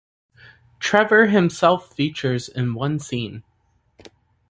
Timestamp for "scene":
2.97-3.43